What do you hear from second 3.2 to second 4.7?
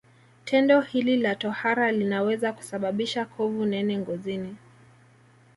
kovu nene ngozini